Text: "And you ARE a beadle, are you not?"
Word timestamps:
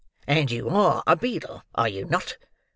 "And 0.25 0.49
you 0.49 0.67
ARE 0.69 1.03
a 1.05 1.15
beadle, 1.15 1.61
are 1.75 1.87
you 1.87 2.05
not?" 2.05 2.37